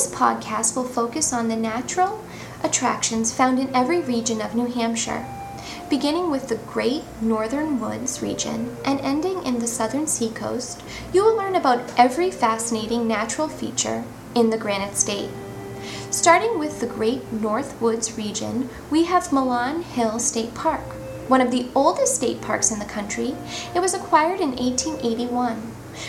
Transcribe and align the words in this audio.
This 0.00 0.14
podcast 0.14 0.76
will 0.76 0.84
focus 0.84 1.30
on 1.30 1.48
the 1.48 1.56
natural 1.56 2.24
attractions 2.64 3.34
found 3.34 3.58
in 3.58 3.76
every 3.76 4.00
region 4.00 4.40
of 4.40 4.54
New 4.54 4.64
Hampshire, 4.64 5.26
beginning 5.90 6.30
with 6.30 6.48
the 6.48 6.56
Great 6.56 7.02
Northern 7.20 7.78
Woods 7.78 8.22
region 8.22 8.74
and 8.82 8.98
ending 9.00 9.44
in 9.44 9.58
the 9.58 9.66
southern 9.66 10.06
seacoast. 10.06 10.82
You 11.12 11.22
will 11.22 11.36
learn 11.36 11.54
about 11.54 11.92
every 11.98 12.30
fascinating 12.30 13.06
natural 13.06 13.46
feature 13.46 14.04
in 14.34 14.48
the 14.48 14.56
Granite 14.56 14.96
State. 14.96 15.28
Starting 16.10 16.58
with 16.58 16.80
the 16.80 16.86
Great 16.86 17.30
North 17.30 17.78
Woods 17.78 18.16
region, 18.16 18.70
we 18.90 19.04
have 19.04 19.34
Milan 19.34 19.82
Hill 19.82 20.18
State 20.18 20.54
Park, 20.54 20.96
one 21.30 21.40
of 21.40 21.52
the 21.52 21.68
oldest 21.76 22.16
state 22.16 22.40
parks 22.40 22.72
in 22.72 22.80
the 22.80 22.84
country. 22.84 23.36
It 23.72 23.80
was 23.80 23.94
acquired 23.94 24.40
in 24.40 24.50
1881. 24.50 25.56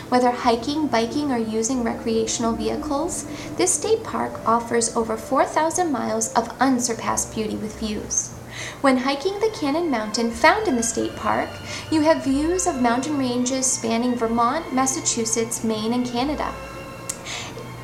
Whether 0.09 0.31
hiking, 0.31 0.87
biking, 0.87 1.31
or 1.31 1.37
using 1.37 1.83
recreational 1.83 2.53
vehicles, 2.53 3.25
this 3.55 3.71
state 3.71 4.03
park 4.03 4.39
offers 4.47 4.95
over 4.95 5.15
4,000 5.15 5.91
miles 5.91 6.33
of 6.33 6.49
unsurpassed 6.59 7.35
beauty 7.35 7.55
with 7.55 7.79
views. 7.79 8.29
When 8.81 8.97
hiking 8.97 9.39
the 9.39 9.53
Cannon 9.53 9.91
Mountain 9.91 10.31
found 10.31 10.67
in 10.67 10.75
the 10.75 10.83
state 10.83 11.15
park, 11.15 11.49
you 11.91 12.01
have 12.01 12.23
views 12.23 12.65
of 12.65 12.81
mountain 12.81 13.19
ranges 13.19 13.71
spanning 13.71 14.15
Vermont, 14.15 14.73
Massachusetts, 14.73 15.63
Maine, 15.63 15.93
and 15.93 16.05
Canada. 16.05 16.51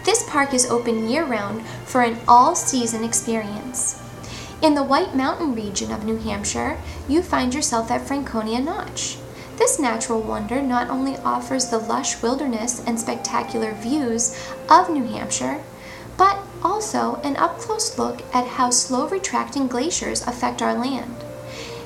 This 0.05 0.27
park 0.27 0.55
is 0.55 0.65
open 0.65 1.07
year 1.07 1.25
round 1.25 1.65
for 1.85 2.01
an 2.01 2.17
all 2.27 2.55
season 2.55 3.03
experience. 3.03 4.01
In 4.59 4.73
the 4.73 4.83
White 4.83 5.15
Mountain 5.15 5.53
region 5.53 5.91
of 5.91 6.03
New 6.03 6.17
Hampshire, 6.17 6.79
you 7.07 7.21
find 7.21 7.53
yourself 7.53 7.91
at 7.91 8.07
Franconia 8.07 8.59
Notch. 8.59 9.17
This 9.57 9.79
natural 9.79 10.19
wonder 10.19 10.63
not 10.63 10.89
only 10.89 11.15
offers 11.17 11.67
the 11.67 11.77
lush 11.77 12.23
wilderness 12.23 12.83
and 12.87 12.99
spectacular 12.99 13.73
views 13.73 14.35
of 14.67 14.89
New 14.89 15.03
Hampshire, 15.03 15.63
but 16.17 16.39
also 16.63 17.21
an 17.23 17.37
up 17.37 17.59
close 17.59 17.99
look 17.99 18.23
at 18.33 18.47
how 18.47 18.71
slow 18.71 19.07
retracting 19.07 19.67
glaciers 19.67 20.25
affect 20.25 20.63
our 20.63 20.73
land. 20.73 21.15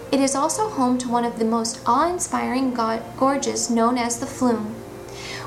It 0.10 0.22
is 0.22 0.34
also 0.34 0.70
home 0.70 0.98
to 1.00 1.10
one 1.10 1.26
of 1.26 1.40
the 1.40 1.46
most 1.46 1.82
awe 1.86 2.10
inspiring 2.10 2.74
gorges 2.74 3.70
known 3.70 3.98
as 3.98 4.20
the 4.20 4.26
Flume, 4.26 4.76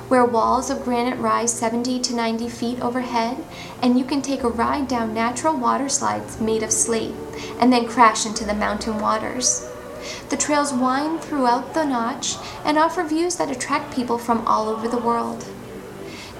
where 0.08 0.24
walls 0.24 0.70
of 0.70 0.84
granite 0.84 1.19
rise 1.19 1.52
70 1.52 2.00
to 2.00 2.14
90 2.14 2.48
feet 2.48 2.80
overhead, 2.80 3.44
and 3.83 3.98
you 3.98 4.05
can 4.05 4.22
take 4.22 4.42
a 4.42 4.48
ride 4.48 4.86
down 4.88 5.14
natural 5.14 5.56
water 5.56 5.88
slides 5.88 6.41
made 6.41 6.62
of 6.62 6.70
slate 6.70 7.14
and 7.58 7.72
then 7.72 7.88
crash 7.88 8.27
into 8.27 8.44
the 8.44 8.55
mountain 8.55 8.98
waters. 8.98 9.69
The 10.28 10.36
trails 10.36 10.72
wind 10.72 11.20
throughout 11.22 11.72
the 11.72 11.84
notch 11.84 12.36
and 12.64 12.77
offer 12.77 13.02
views 13.02 13.36
that 13.36 13.50
attract 13.50 13.94
people 13.94 14.19
from 14.19 14.47
all 14.47 14.69
over 14.69 14.88
the 14.88 14.98
world. 14.98 15.47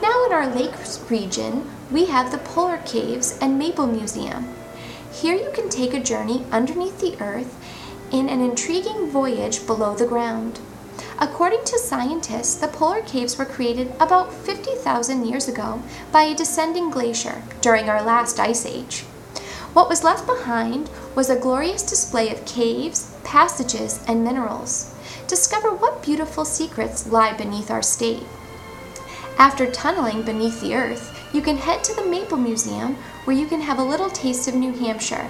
Now 0.03 0.27
in 0.27 0.33
our 0.33 0.47
lakes 0.47 1.01
region, 1.11 1.71
we 1.91 2.07
have 2.07 2.31
the 2.31 2.39
Polar 2.39 2.79
Caves 2.85 3.39
and 3.41 3.59
Maple 3.59 3.87
Museum. 3.87 4.55
Here 5.13 5.35
you 5.35 5.51
can 5.55 5.69
take 5.69 5.95
a 5.95 6.01
journey 6.01 6.45
underneath 6.51 7.01
the 7.01 7.19
earth 7.23 7.57
in 8.13 8.29
an 8.29 8.41
intriguing 8.41 9.09
voyage 9.09 9.67
below 9.67 9.95
the 9.95 10.07
ground. 10.07 10.61
According 11.19 11.65
to 11.67 11.79
scientists, 11.79 12.57
the 12.57 12.69
polar 12.69 13.01
caves 13.01 13.39
were 13.39 13.45
created 13.45 13.93
about 14.01 14.33
50,000 14.33 15.27
years 15.27 15.47
ago 15.47 15.83
by 16.11 16.23
a 16.23 16.35
descending 16.35 16.91
glacier 16.91 17.43
during 17.61 17.89
our 17.89 18.03
last 18.03 18.41
ice 18.41 18.67
age. 18.67 19.03
What 19.75 19.89
was 19.89 20.05
left 20.05 20.27
behind 20.27 20.91
was 21.15 21.31
a 21.31 21.39
glorious 21.39 21.83
display 21.83 22.31
of 22.31 22.45
caves, 22.45 23.15
passages, 23.25 24.01
and 24.09 24.25
minerals. 24.25 24.95
Discover 25.27 25.73
what 25.75 26.03
beautiful 26.03 26.45
secrets 26.45 27.07
lie 27.07 27.33
beneath 27.37 27.71
our 27.71 27.83
state. 27.83 28.25
After 29.39 29.71
tunneling 29.71 30.23
beneath 30.23 30.61
the 30.61 30.75
earth, 30.75 31.14
you 31.35 31.43
can 31.43 31.57
head 31.57 31.83
to 31.83 31.93
the 31.97 32.07
Maple 32.07 32.39
Museum 32.39 32.95
where 33.25 33.37
you 33.37 33.49
can 33.49 33.61
have 33.61 33.81
a 33.81 33.85
little 33.85 34.09
taste 34.09 34.47
of 34.47 34.55
New 34.55 34.73
Hampshire. 34.73 35.29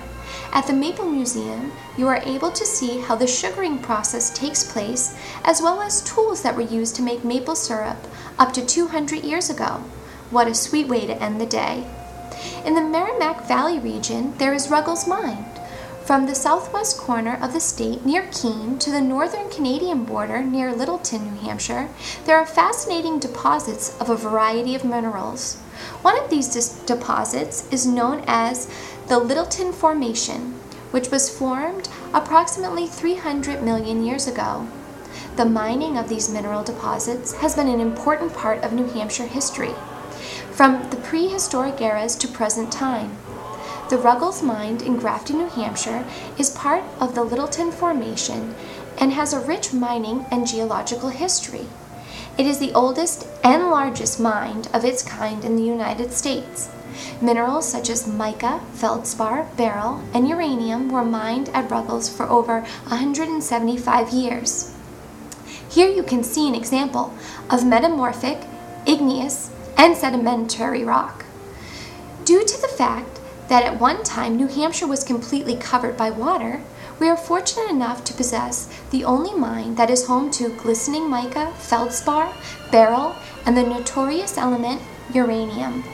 At 0.52 0.66
the 0.66 0.74
Maple 0.74 1.06
Museum, 1.06 1.72
you 1.96 2.06
are 2.08 2.20
able 2.24 2.50
to 2.50 2.66
see 2.66 3.00
how 3.00 3.16
the 3.16 3.27
sugaring 3.27 3.79
process 3.79 4.30
takes 4.30 4.70
place, 4.70 5.17
as 5.45 5.62
well 5.62 5.80
as 5.80 6.02
tools 6.02 6.42
that 6.42 6.56
were 6.56 6.61
used 6.61 6.95
to 6.96 7.02
make 7.02 7.24
maple 7.24 7.56
syrup 7.56 7.96
up 8.39 8.52
to 8.52 8.67
200 8.67 9.24
years 9.24 9.48
ago. 9.48 9.83
What 10.30 10.46
a 10.46 10.55
sweet 10.55 10.89
way 10.89 11.06
to 11.06 11.23
end 11.23 11.40
the 11.40 11.46
day! 11.46 11.86
In 12.67 12.74
the 12.74 12.83
Merrimack 12.83 13.48
Valley 13.48 13.79
region, 13.79 14.36
there 14.36 14.52
is 14.52 14.68
Ruggles 14.68 15.08
Mine. 15.08 15.46
From 16.05 16.27
the 16.27 16.35
southwest 16.35 16.98
corner 16.98 17.39
of 17.41 17.55
the 17.55 17.61
state 17.61 18.05
near 18.05 18.29
Keene 18.31 18.79
to 18.81 18.91
the 18.91 19.01
northern 19.01 19.48
Canadian 19.48 20.05
border 20.05 20.42
near 20.42 20.70
Littleton, 20.70 21.25
New 21.25 21.41
Hampshire, 21.41 21.89
there 22.27 22.37
are 22.37 22.45
fascinating 22.45 23.19
deposits 23.19 23.98
of 23.98 24.11
a 24.11 24.15
variety 24.15 24.75
of 24.75 24.85
minerals. 24.85 25.57
One 26.03 26.23
of 26.23 26.29
these 26.29 26.48
deposits 26.85 27.67
is 27.73 27.87
known 27.87 28.23
as 28.27 28.69
the 29.09 29.19
Littleton 29.19 29.73
Formation, 29.73 30.61
which 30.91 31.11
was 31.11 31.35
formed 31.35 31.89
approximately 32.13 32.86
300 32.86 33.63
million 33.63 34.05
years 34.05 34.27
ago. 34.27 34.69
The 35.36 35.47
mining 35.47 35.97
of 35.97 36.11
these 36.11 36.29
mineral 36.29 36.63
deposits 36.63 37.33
has 37.36 37.57
been 37.57 37.69
an 37.69 37.81
important 37.81 38.35
part 38.35 38.63
of 38.63 38.75
New 38.75 38.89
Hampshire 38.89 39.27
history 39.27 39.73
from 40.53 40.91
the 40.91 40.97
prehistoric 40.97 41.81
eras 41.81 42.15
to 42.15 42.29
present 42.29 42.71
time. 42.71 43.17
The 43.90 43.98
Ruggles 43.98 44.42
Mine 44.42 44.80
in 44.80 44.96
Grafton, 44.96 45.36
New 45.36 45.48
Hampshire 45.48 46.06
is 46.39 46.48
part 46.48 46.83
of 46.98 47.14
the 47.14 47.22
Littleton 47.22 47.70
Formation 47.70 48.55
and 48.98 49.12
has 49.12 49.34
a 49.34 49.40
rich 49.40 49.74
mining 49.74 50.24
and 50.30 50.46
geological 50.46 51.11
history. 51.11 51.67
It 52.39 52.46
is 52.46 52.58
the 52.58 52.73
oldest 52.73 53.27
and 53.44 53.68
largest 53.68 54.18
mine 54.18 54.64
of 54.73 54.86
its 54.86 55.02
kind 55.02 55.44
in 55.44 55.56
the 55.56 55.62
United 55.62 56.12
States. 56.14 56.70
Minerals 57.20 57.68
such 57.68 57.90
as 57.90 58.06
mica, 58.06 58.61
feldspar, 58.73 59.48
beryl, 59.58 60.02
and 60.14 60.27
uranium 60.30 60.90
were 60.90 61.05
mined 61.05 61.50
at 61.50 61.70
Ruggles 61.70 62.08
for 62.08 62.24
over 62.24 62.61
175 62.89 64.08
years. 64.11 64.74
Here 65.68 65.90
you 65.90 66.02
can 66.02 66.24
see 66.24 66.48
an 66.48 66.55
example 66.55 67.12
of 67.50 67.67
metamorphic, 67.67 68.39
igneous, 68.86 69.50
and 69.77 69.94
sedimentary 69.94 70.84
rock. 70.84 71.27
Due 72.24 72.46
to 72.46 72.61
the 72.62 72.68
fact 72.68 73.20
that 73.48 73.64
at 73.64 73.80
one 73.80 74.02
time 74.02 74.36
New 74.36 74.46
Hampshire 74.46 74.86
was 74.86 75.05
completely 75.05 75.56
covered 75.56 75.96
by 75.96 76.10
water, 76.10 76.62
we 76.98 77.08
are 77.08 77.16
fortunate 77.16 77.70
enough 77.70 78.05
to 78.05 78.14
possess 78.14 78.68
the 78.90 79.05
only 79.05 79.34
mine 79.34 79.74
that 79.74 79.90
is 79.90 80.06
home 80.06 80.30
to 80.32 80.48
glistening 80.48 81.10
mica, 81.10 81.52
feldspar, 81.58 82.32
beryl, 82.70 83.16
and 83.44 83.56
the 83.56 83.62
notorious 83.62 84.38
element 84.38 84.80
uranium. 85.12 85.84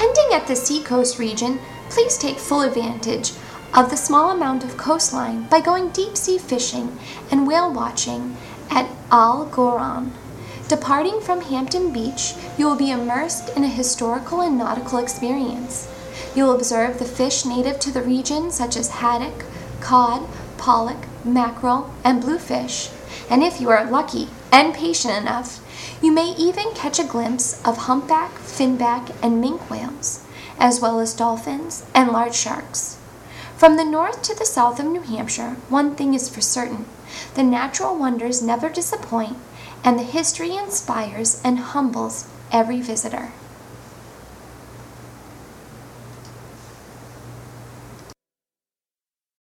Ending 0.00 0.28
at 0.32 0.46
the 0.46 0.56
seacoast 0.56 1.18
region, 1.18 1.60
please 1.88 2.18
take 2.18 2.38
full 2.38 2.62
advantage 2.62 3.32
of 3.72 3.90
the 3.90 3.96
small 3.96 4.30
amount 4.30 4.64
of 4.64 4.76
coastline 4.76 5.44
by 5.48 5.60
going 5.60 5.90
deep 5.90 6.16
sea 6.16 6.38
fishing 6.38 6.98
and 7.30 7.46
whale 7.46 7.72
watching 7.72 8.36
at 8.70 8.88
Al 9.10 9.46
Gauron. 9.46 10.10
Departing 10.68 11.20
from 11.20 11.42
Hampton 11.42 11.92
Beach, 11.92 12.34
you 12.56 12.66
will 12.66 12.76
be 12.76 12.90
immersed 12.90 13.50
in 13.56 13.64
a 13.64 13.68
historical 13.68 14.40
and 14.40 14.56
nautical 14.56 14.98
experience. 14.98 15.88
You'll 16.34 16.54
observe 16.54 16.98
the 16.98 17.04
fish 17.04 17.44
native 17.44 17.78
to 17.80 17.90
the 17.90 18.02
region, 18.02 18.50
such 18.50 18.76
as 18.76 18.90
haddock, 18.90 19.44
cod, 19.80 20.26
pollock, 20.58 21.06
mackerel, 21.24 21.92
and 22.04 22.20
bluefish. 22.20 22.90
And 23.30 23.42
if 23.42 23.60
you 23.60 23.70
are 23.70 23.90
lucky 23.90 24.28
and 24.52 24.74
patient 24.74 25.16
enough, 25.16 25.60
you 26.02 26.12
may 26.12 26.34
even 26.36 26.72
catch 26.74 26.98
a 26.98 27.04
glimpse 27.04 27.60
of 27.64 27.76
humpback, 27.76 28.32
finback, 28.34 29.14
and 29.22 29.42
minke 29.42 29.68
whales, 29.70 30.24
as 30.58 30.80
well 30.80 31.00
as 31.00 31.14
dolphins 31.14 31.84
and 31.94 32.10
large 32.10 32.34
sharks. 32.34 32.98
From 33.56 33.76
the 33.76 33.84
north 33.84 34.22
to 34.22 34.34
the 34.34 34.44
south 34.44 34.80
of 34.80 34.86
New 34.86 35.00
Hampshire, 35.00 35.56
one 35.68 35.94
thing 35.94 36.14
is 36.14 36.28
for 36.28 36.40
certain 36.40 36.86
the 37.34 37.42
natural 37.42 37.96
wonders 37.96 38.42
never 38.42 38.68
disappoint 38.68 39.36
and 39.84 39.98
the 39.98 40.02
history 40.02 40.56
inspires 40.56 41.40
and 41.44 41.58
humbles 41.58 42.26
every 42.50 42.80
visitor. 42.80 43.32